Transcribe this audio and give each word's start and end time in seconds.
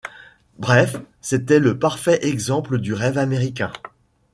Bref, 0.57 0.97
c'était 1.21 1.59
le 1.59 1.77
parfait 1.77 2.25
exemple 2.25 2.79
du 2.79 2.95
rêve 2.95 3.19
américain. 3.19 3.71